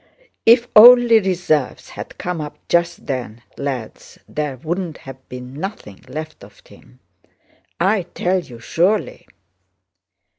"If 0.47 0.67
only 0.75 1.19
reserves 1.19 1.89
had 1.89 2.17
come 2.17 2.41
up 2.41 2.57
just 2.67 3.05
then, 3.05 3.43
lads, 3.55 4.17
there 4.27 4.57
wouldn't 4.57 4.97
have 4.97 5.29
been 5.29 5.53
nothing 5.53 6.03
left 6.07 6.43
of 6.43 6.59
him! 6.65 6.99
I 7.79 8.07
tell 8.15 8.39
you 8.39 8.57
surely...." 8.57 9.27